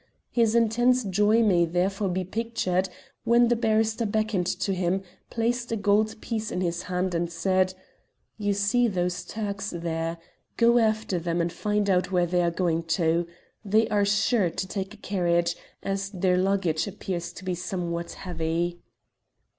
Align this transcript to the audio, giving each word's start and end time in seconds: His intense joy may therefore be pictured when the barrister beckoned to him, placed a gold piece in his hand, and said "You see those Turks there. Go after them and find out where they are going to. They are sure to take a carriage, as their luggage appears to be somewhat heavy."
His 0.31 0.55
intense 0.55 1.03
joy 1.03 1.43
may 1.43 1.63
therefore 1.65 2.09
be 2.09 2.23
pictured 2.23 2.89
when 3.23 3.49
the 3.49 3.55
barrister 3.55 4.03
beckoned 4.07 4.47
to 4.47 4.73
him, 4.73 5.03
placed 5.29 5.71
a 5.71 5.75
gold 5.75 6.19
piece 6.21 6.49
in 6.49 6.59
his 6.61 6.81
hand, 6.81 7.13
and 7.13 7.31
said 7.31 7.75
"You 8.39 8.53
see 8.53 8.87
those 8.87 9.23
Turks 9.23 9.69
there. 9.69 10.17
Go 10.57 10.79
after 10.79 11.19
them 11.19 11.39
and 11.39 11.53
find 11.53 11.87
out 11.87 12.11
where 12.11 12.25
they 12.25 12.41
are 12.41 12.49
going 12.49 12.81
to. 12.97 13.27
They 13.63 13.87
are 13.89 14.03
sure 14.03 14.49
to 14.49 14.67
take 14.67 14.95
a 14.95 14.97
carriage, 14.97 15.55
as 15.83 16.09
their 16.09 16.35
luggage 16.35 16.87
appears 16.87 17.31
to 17.33 17.45
be 17.45 17.53
somewhat 17.53 18.13
heavy." 18.13 18.79